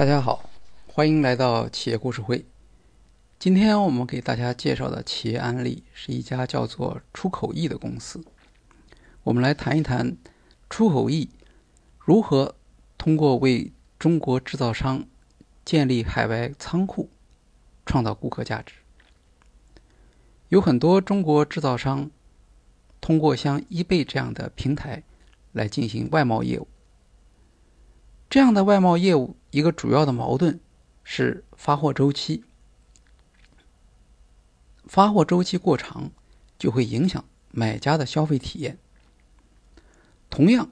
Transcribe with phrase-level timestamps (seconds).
[0.00, 0.48] 大家好，
[0.86, 2.46] 欢迎来到企业故事会。
[3.38, 8.24] 今天我们给大家介绍的企业案例是一家叫做出口易的公司。
[9.24, 10.16] 我们来谈一谈
[10.70, 11.28] 出口易
[11.98, 12.56] 如何
[12.96, 15.04] 通过为中国制造商
[15.66, 17.10] 建立海外仓库，
[17.84, 18.76] 创造顾客价值。
[20.48, 22.10] 有很多中国制造商
[23.02, 25.02] 通过像易贝这样的平台
[25.52, 26.66] 来进行外贸业务。
[28.30, 30.60] 这样的外贸业务一个主要的矛盾
[31.02, 32.44] 是发货周期，
[34.84, 36.12] 发货周期过长
[36.56, 38.78] 就会影响买家的消费体验。
[40.30, 40.70] 同样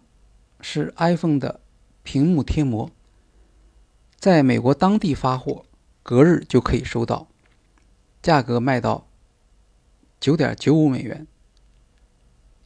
[0.61, 1.61] 是 iPhone 的
[2.05, 2.93] 屏幕贴膜，
[4.21, 5.67] 在美国当地发货，
[6.05, 7.27] 隔日就可以收到，
[8.23, 9.09] 价格卖到
[10.21, 11.27] 九点九五美元；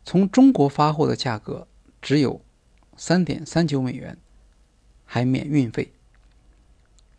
[0.04, 1.66] 从中国发货的价格
[2.02, 2.44] 只有
[2.98, 4.18] 三点三九美元。
[5.14, 5.92] 还免运费，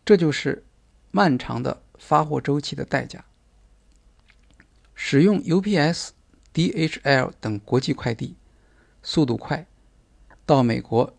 [0.04, 0.64] 这就是
[1.12, 3.24] 漫长的发货周期的代价。
[4.96, 6.08] 使用 UPS、
[6.52, 8.34] DHL 等国际快递，
[9.00, 9.68] 速度快，
[10.44, 11.14] 到美国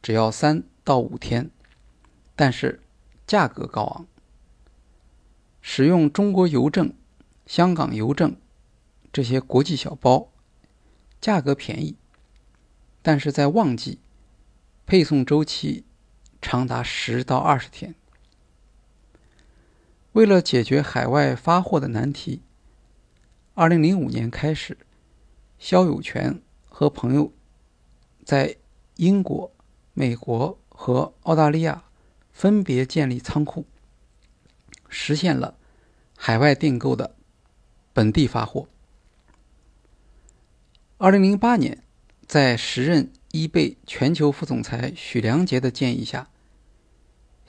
[0.00, 1.50] 只要三到五天，
[2.36, 2.80] 但是
[3.26, 4.06] 价格高昂。
[5.60, 6.94] 使用中国邮政、
[7.46, 8.36] 香港邮政
[9.12, 10.30] 这些国际小包，
[11.20, 11.96] 价格便宜，
[13.02, 13.98] 但是在旺季，
[14.86, 15.84] 配送周期。
[16.42, 17.94] 长达十到二十天。
[20.12, 22.42] 为了解决海外发货的难题，
[23.54, 24.76] 二零零五年开始，
[25.58, 27.32] 肖友权和朋友
[28.22, 28.56] 在
[28.96, 29.50] 英国、
[29.94, 31.84] 美国和澳大利亚
[32.30, 33.64] 分别建立仓库，
[34.88, 35.56] 实现了
[36.16, 37.14] 海外订购的
[37.94, 38.68] 本地发货。
[40.98, 41.82] 二零零八年，
[42.26, 46.28] 在时任易贝全球副总裁许良杰的建议下。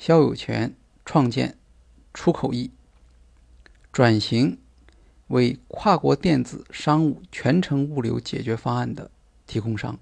[0.06, 0.76] 肖友权
[1.06, 1.58] 创建
[2.14, 2.72] 出口易，
[3.90, 4.60] 转型
[5.28, 9.10] 为跨国电子商务全程物流解决方案的
[9.48, 9.98] 提供商。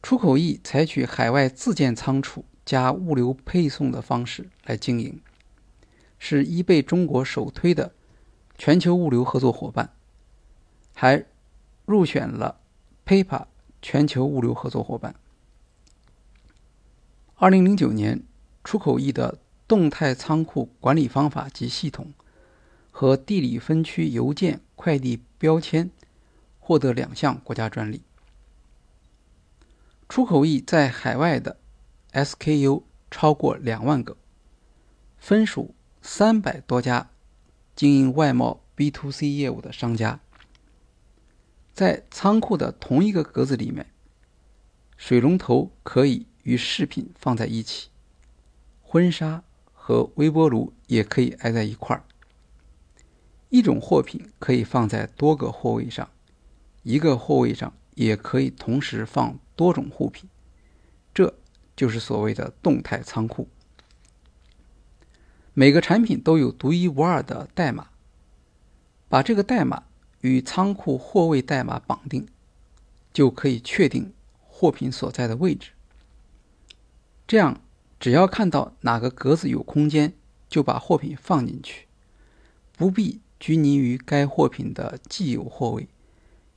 [0.00, 5.20] 出口易采取海外自建仓储加物流配送的方式来经营，
[6.20, 7.92] 是易贝中国首推的
[8.56, 9.92] 全球物流合作伙伴，
[10.94, 11.24] 还
[11.86, 12.60] 入选了
[13.04, 13.46] PayPal
[13.82, 15.16] 全球物流合作伙伴。
[17.42, 18.22] 二零零九年，
[18.62, 22.12] 出口易的动态仓库管理方法及系统
[22.92, 25.90] 和地理分区邮件快递标签
[26.60, 28.02] 获得两项国家专利。
[30.08, 31.56] 出口易在海外的
[32.12, 34.16] SKU 超过两万个，
[35.18, 37.10] 分属三百多家
[37.74, 40.20] 经营外贸 B to C 业务的商家。
[41.74, 43.90] 在仓库的同一个格子里面，
[44.96, 46.28] 水龙头可以。
[46.42, 47.88] 与饰品放在一起，
[48.80, 49.42] 婚纱
[49.72, 52.04] 和微波炉也可以挨在一块儿。
[53.48, 56.10] 一种货品可以放在多个货位上，
[56.82, 60.28] 一个货位上也可以同时放多种物品，
[61.12, 61.34] 这
[61.76, 63.48] 就是所谓的动态仓库。
[65.52, 67.90] 每个产品都有独一无二的代码，
[69.08, 69.84] 把这个代码
[70.22, 72.26] 与仓库货位代码绑定，
[73.12, 75.72] 就可以确定货品所在的位置。
[77.26, 77.60] 这样，
[77.98, 80.12] 只要看到哪个格子有空间，
[80.48, 81.86] 就把货品放进去，
[82.76, 85.88] 不必拘泥于该货品的既有货位，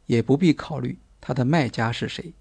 [0.08, 2.34] 也不必考虑它的卖家是谁。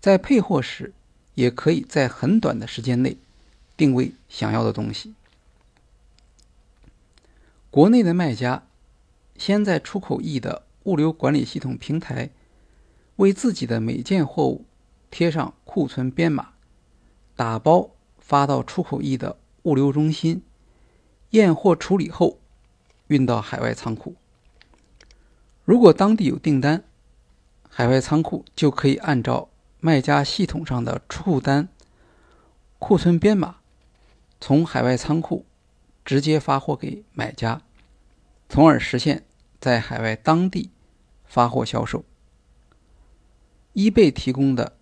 [0.00, 0.92] 在配货时，
[1.34, 3.16] 也可以在很短的时间内
[3.76, 5.14] 定位想要的东西。
[7.70, 8.64] 国内的卖家
[9.36, 12.30] 先在出口易的物流管理系统平台
[13.16, 14.64] 为自己的每件货物
[15.10, 16.52] 贴上库存编码。
[17.38, 20.42] 打包发到出口易的物流中心，
[21.30, 22.40] 验货处理后
[23.06, 24.16] 运到海外仓库。
[25.64, 26.82] 如果当地有订单，
[27.68, 31.68] 海外仓库就可以按照卖家系统上的出库单、
[32.80, 33.58] 库存编码，
[34.40, 35.46] 从海外仓库
[36.04, 37.62] 直接发货给买家，
[38.48, 39.24] 从而实现
[39.60, 40.72] 在海外当地
[41.24, 42.04] 发货销售。
[43.74, 44.76] 易贝提供的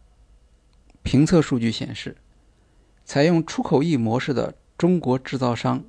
[1.02, 2.17] 评测数据显示。
[3.06, 5.85] 采用出口易模式的中国制造商，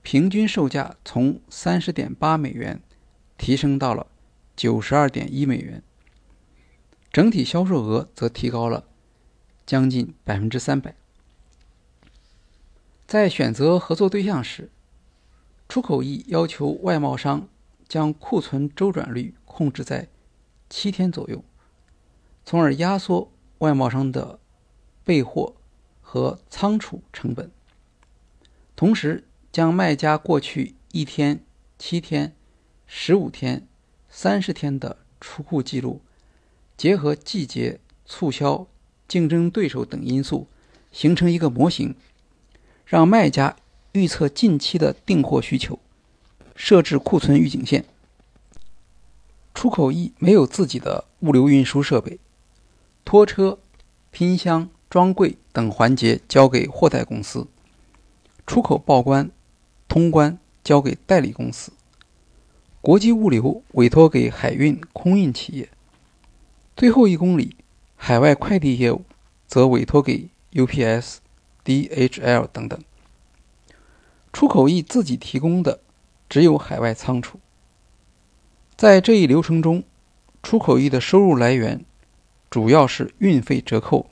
[0.00, 2.80] 平均售价从三十点八美元
[3.36, 4.06] 提升到了
[4.54, 5.82] 九十二点一美元，
[7.12, 8.84] 整体销售额则提高了
[9.66, 10.94] 将近百分之三百。
[13.08, 14.70] 在选择合作对象时，
[15.68, 17.48] 出口易要求外贸商
[17.88, 20.06] 将库存周转率控制在
[20.70, 21.42] 七天左右，
[22.44, 24.38] 从而压缩外贸商的
[25.02, 25.56] 备货。
[26.12, 27.50] 和仓储成本，
[28.76, 31.42] 同时将卖家过去一天、
[31.78, 32.36] 七天、
[32.86, 33.66] 十五天、
[34.10, 36.02] 三十天的出库记录，
[36.76, 38.66] 结合季节、促销、
[39.08, 40.48] 竞争对手等因素，
[40.90, 41.94] 形成一个模型，
[42.84, 43.56] 让卖家
[43.92, 45.78] 预测近期的订货需求，
[46.54, 47.86] 设置库存预警线。
[49.54, 52.20] 出口易没有自己的物流运输设备，
[53.02, 53.58] 拖车、
[54.10, 57.46] 拼箱、装柜等环节交给货代公司，
[58.46, 59.30] 出口报关、
[59.86, 61.72] 通关交给代理公司，
[62.80, 65.68] 国际物流委托给海运、空运企业，
[66.76, 67.56] 最后一公里
[67.96, 69.04] 海外快递业务
[69.46, 71.16] 则委托给 UPS、
[71.64, 72.80] DHL 等等。
[74.32, 75.80] 出口易自己提供的
[76.28, 77.38] 只有海外仓储。
[78.74, 79.84] 在这一流程中，
[80.42, 81.84] 出口易的收入来源
[82.48, 84.06] 主要是运费折扣、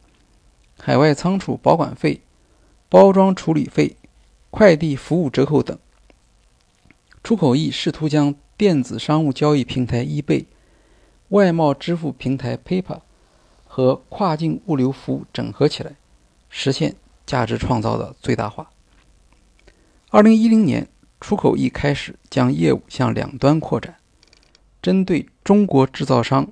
[0.82, 2.23] 海外仓储保管费、
[2.88, 3.97] 包装处理费、
[4.50, 5.79] 快递服务折扣等。
[7.23, 10.47] 出口易试图将电子商务交易平台 eBay、
[11.29, 13.00] 外贸支付平台 PayPal
[13.67, 15.97] 和跨境物流服务整合起来，
[16.49, 16.97] 实现
[17.27, 18.71] 价值创造的最大化。
[20.09, 20.88] 二零一零年，
[21.21, 23.97] 出口易开始将业务向两端扩展。
[24.81, 26.50] 针对中国制造商，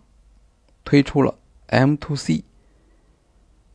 [0.85, 1.35] 推出了
[1.69, 2.45] M to C，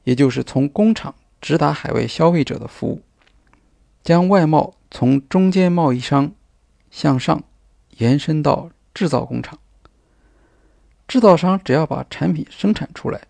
[0.04, 3.02] 也就是从工厂直达海外消费者的服务，
[4.04, 6.32] 将外贸从中间贸易商
[6.92, 7.44] 向上
[7.98, 9.60] 延伸到制造工厂。
[11.08, 13.28] 制造商只要把产品生产出来，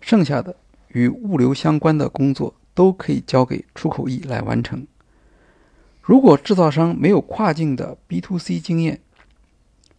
[0.00, 0.56] 剩下的
[0.88, 4.86] 与物流相关的工作都可以交给出口易来完成。
[6.00, 9.00] 如果制造商没有跨境的 B to C 经验，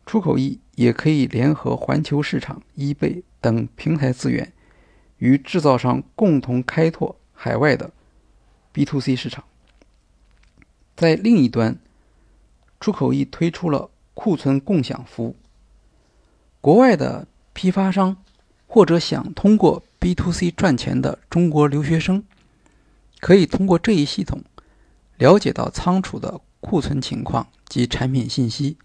[0.05, 4.53] 出口易也可以联合环球市场、eBay 等平台资源，
[5.17, 7.91] 与制造商共同开拓海外的
[8.71, 9.43] B to C 市场。
[10.95, 11.77] 在另一端，
[12.79, 15.35] 出口易推出了库存共享服务。
[16.61, 18.17] 国外的批发商
[18.67, 22.23] 或者想通过 B to C 赚钱的中国留学生，
[23.19, 24.43] 可以通过这一系统
[25.17, 28.77] 了解到仓储的库存情况及产品信息。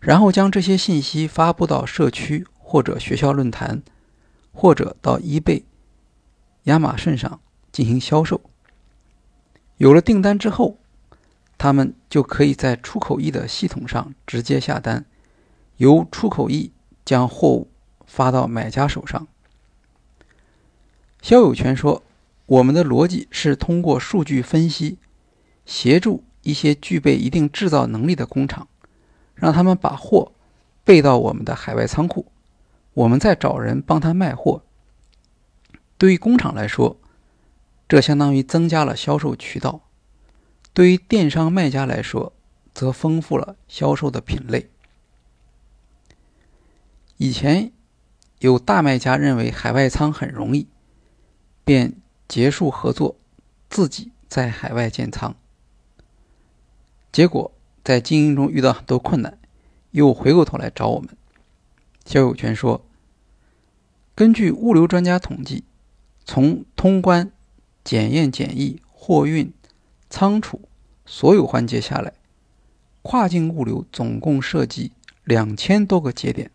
[0.00, 3.82] 然后将这些信息发布到社区或者学校论坛，
[4.54, 5.64] 或者到 eBay、
[6.62, 7.40] 亚马逊上
[7.70, 8.40] 进行销售。
[9.76, 10.78] 有了订单之后，
[11.58, 15.04] 他们就可以在出口易的系统上直接下单，
[15.76, 16.72] 由出口易
[17.04, 17.68] 将货物
[18.06, 19.26] 发到买家手上。
[21.20, 22.02] 肖友权说
[22.46, 24.98] ：“我们的逻辑是通过数据分析，
[25.66, 28.68] 协助一些具备一定制造能力的工厂。”
[29.34, 30.30] 让他们把货
[30.84, 32.26] 备到我们的海外仓库，
[32.94, 34.64] 我们再找人帮他卖货。
[35.98, 36.96] 对于工厂来说，
[37.88, 39.82] 这相当于增加了销售渠道；
[40.72, 42.32] 对于电商卖家来说，
[42.72, 44.70] 则丰富了销售的品类。
[47.16, 47.72] 以前
[48.38, 50.68] 有大卖家认为海外仓很容易，
[51.64, 51.94] 便
[52.26, 53.16] 结束合作，
[53.68, 55.36] 自己在海外建仓，
[57.12, 57.50] 结果。
[57.84, 59.38] 在经营中遇到很多困难，
[59.90, 61.14] 又回过头来找我们。
[62.04, 62.84] 肖友权说
[64.14, 65.64] ：“根据物流专家统计，
[66.24, 67.32] 从通关、
[67.82, 69.52] 检验检疫、货运、
[70.10, 70.68] 仓储
[71.06, 72.12] 所有环节下来，
[73.02, 74.92] 跨境物流总共涉及
[75.24, 76.50] 两千多个节点，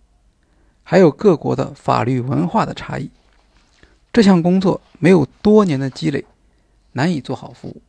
[0.84, 3.10] 还有各国的法律文化的差异。
[4.14, 6.26] 这项工作没有多年的积累，
[6.94, 7.82] 难以做好服务。”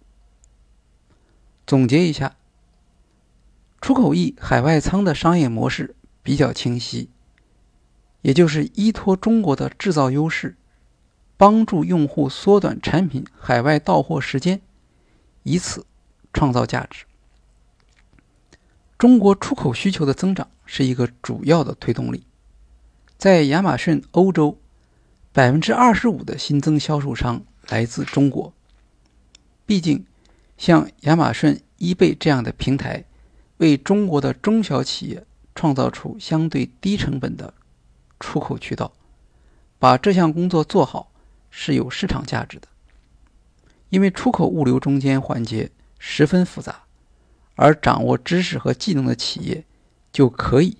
[1.66, 2.36] 总结一下。
[3.80, 7.08] 出口易海外仓的商业模式比较清晰，
[8.22, 10.56] 也就是依托中国的制造优势，
[11.36, 14.60] 帮助用户缩短产品海外到货时间，
[15.42, 15.86] 以此
[16.32, 17.04] 创造价值。
[18.98, 22.24] 中国出口需求的增长是一个主要的推动力。
[23.16, 24.58] 在亚马逊欧洲，
[25.32, 28.52] 百分之二十五的新增销售商来自中国。
[29.64, 30.04] 毕竟，
[30.58, 33.04] 像亚马逊、eBay 这样的平台。
[33.58, 37.52] 为中国的中小企业创造出相对低成本的
[38.20, 38.92] 出口渠道，
[39.78, 41.10] 把这项工作做好
[41.50, 42.68] 是有市场价值的。
[43.88, 46.84] 因为出口物流中间环节十分复杂，
[47.56, 49.64] 而掌握知识和技能的企业
[50.12, 50.76] 就可以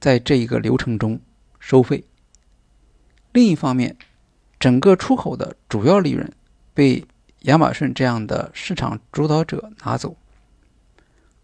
[0.00, 1.20] 在这一个流程中
[1.60, 2.02] 收费。
[3.32, 3.96] 另一方面，
[4.58, 6.32] 整个出口的主要利润
[6.74, 7.06] 被
[7.42, 10.16] 亚马逊这样的市场主导者拿走。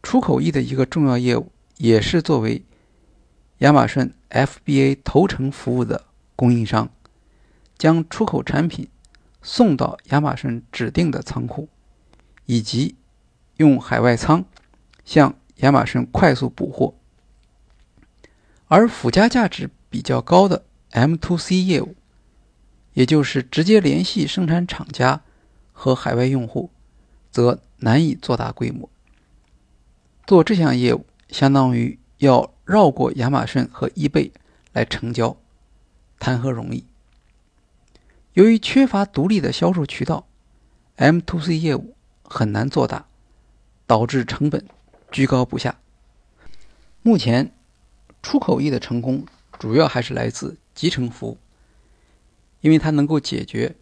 [0.02, 2.62] 出口易的一个重要业务，也是作为
[3.58, 6.90] 亚马逊 FBA 头程服务的供应商，
[7.78, 8.88] 将出口产品
[9.40, 11.68] 送到亚马逊指定的仓库，
[12.44, 12.96] 以及
[13.56, 14.44] 用海外仓
[15.04, 16.94] 向亚马逊快速补货。
[18.68, 21.94] 而附加价值比较高的 M to C 业务，
[22.92, 25.22] 也就是直接联系生产厂家
[25.72, 26.70] 和海外用户，
[27.30, 28.90] 则难以做大规模。
[30.26, 34.32] 做这项业务，相当于要绕过亚马逊和易贝
[34.73, 35.37] 来成交，
[36.18, 36.85] 谈何容易？
[38.32, 40.26] 由于缺乏独立的销售渠道
[40.96, 43.06] ，M to C 业务很难做大，
[43.87, 44.66] 导致成本
[45.11, 45.78] 居高不下。
[47.02, 47.52] 目前，
[48.23, 49.26] 出口易的成功
[49.58, 51.38] 主要还是来自集成服务，
[52.61, 53.76] 因为它能够解决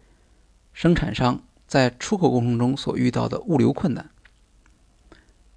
[0.73, 4.09] 生产商在出口过程中所遇到的物流困难。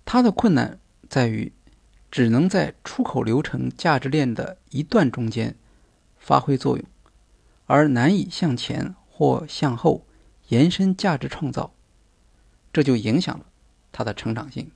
[0.04, 1.52] 它的困难在于
[2.10, 5.56] 只能在出口流程价值链的一段中间
[6.16, 6.84] 发挥作用。
[7.66, 10.06] 而难以向前或向后
[10.48, 11.72] 延伸价值创造，
[12.72, 13.44] 这就影响了
[13.92, 14.70] 它的成长性。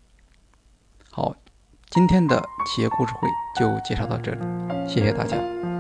[1.10, 1.36] 好，
[1.88, 3.26] 今天的企业故事会
[3.58, 4.40] 就介绍到这里，
[4.86, 5.71] 谢谢大家。